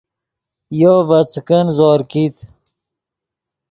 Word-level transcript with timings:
یو 0.81 0.95
ڤے 1.09 1.19
څیکن 1.31 1.65
زور 1.77 1.99
کیت 2.11 2.37